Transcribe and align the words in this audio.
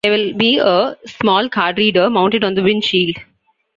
There 0.03 0.11
will 0.11 0.33
be 0.33 0.57
a 0.57 0.97
small 1.05 1.47
card 1.47 1.77
reader 1.77 2.09
mounted 2.09 2.43
on 2.43 2.55
the 2.55 2.63
windshield. 2.63 3.17